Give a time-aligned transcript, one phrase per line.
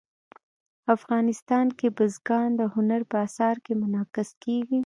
[0.95, 4.79] افغانستان کې بزګان د هنر په اثار کې منعکس کېږي.